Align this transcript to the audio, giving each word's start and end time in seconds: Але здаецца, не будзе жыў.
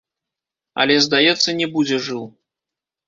Але 0.83 0.95
здаецца, 1.07 1.49
не 1.63 1.67
будзе 1.77 1.97
жыў. 2.07 2.23